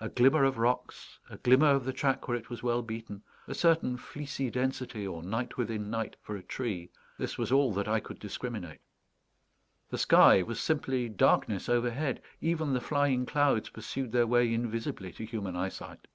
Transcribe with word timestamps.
A 0.00 0.08
glimmer 0.08 0.44
of 0.44 0.56
rocks, 0.56 1.18
a 1.28 1.36
glimmer 1.36 1.66
of 1.70 1.84
the 1.84 1.92
track 1.92 2.28
where 2.28 2.36
it 2.36 2.48
was 2.48 2.62
well 2.62 2.80
beaten, 2.80 3.24
a 3.48 3.56
certain 3.56 3.96
fleecy 3.96 4.48
density, 4.48 5.04
or 5.04 5.20
night 5.20 5.56
within 5.56 5.90
night, 5.90 6.14
for 6.22 6.36
a 6.36 6.44
tree 6.44 6.90
this 7.18 7.36
was 7.36 7.50
all 7.50 7.72
that 7.72 7.88
I 7.88 7.98
could 7.98 8.20
discriminate. 8.20 8.78
The 9.90 9.98
sky 9.98 10.42
was 10.42 10.60
simply 10.60 11.08
darkness 11.08 11.68
overhead; 11.68 12.22
even 12.40 12.72
the 12.72 12.80
flying 12.80 13.26
clouds 13.26 13.68
pursued 13.68 14.12
their 14.12 14.28
way 14.28 14.54
invisibly 14.54 15.10
to 15.14 15.24
human 15.24 15.56
eyesight. 15.56 16.06